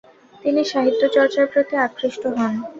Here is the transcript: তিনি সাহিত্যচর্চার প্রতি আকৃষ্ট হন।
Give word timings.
তিনি 0.33 0.61
সাহিত্যচর্চার 0.71 1.45
প্রতি 1.53 1.75
আকৃষ্ট 1.85 2.23
হন। 2.35 2.53